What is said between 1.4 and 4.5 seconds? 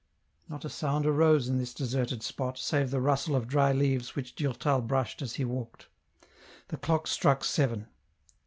in this deserted spot, save the rustle of dry leaves which